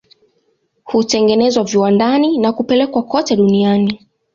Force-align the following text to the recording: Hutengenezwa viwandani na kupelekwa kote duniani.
Hutengenezwa 0.83 1.63
viwandani 1.63 2.37
na 2.37 2.53
kupelekwa 2.53 3.03
kote 3.03 3.35
duniani. 3.35 4.07